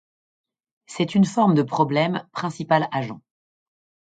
C'est 0.87 1.13
une 1.13 1.25
forme 1.25 1.53
du 1.53 1.63
problème 1.63 2.27
principal-agent. 2.31 3.21